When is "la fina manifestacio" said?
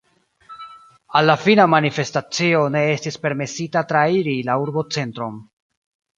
1.29-2.63